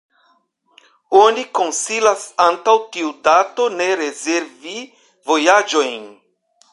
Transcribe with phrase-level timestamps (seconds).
[1.17, 4.73] Oni konsilas antaŭ tiu dato ne rezervi
[5.33, 6.09] vojaĝojn.